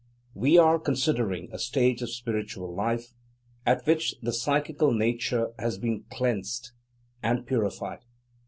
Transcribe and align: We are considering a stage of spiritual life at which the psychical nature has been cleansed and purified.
We 0.33 0.57
are 0.57 0.79
considering 0.79 1.49
a 1.51 1.59
stage 1.59 2.01
of 2.01 2.09
spiritual 2.09 2.73
life 2.73 3.13
at 3.67 3.85
which 3.85 4.15
the 4.19 4.33
psychical 4.33 4.91
nature 4.91 5.51
has 5.59 5.77
been 5.77 6.05
cleansed 6.09 6.71
and 7.21 7.45
purified. 7.45 7.99